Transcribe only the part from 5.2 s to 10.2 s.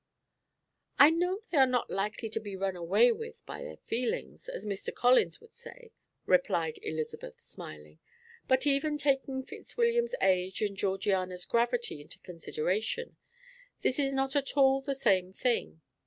would say," replied Elizabeth, smiling; "but even taking Fitzwilliam's